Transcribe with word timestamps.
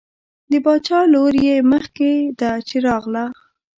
د 0.51 0.53
باچا 0.65 0.99
لور 1.13 1.33
یې 1.45 1.55
مخکې 1.71 2.11
ده 2.39 2.51
چې 2.67 2.77
راغله. 2.87 3.25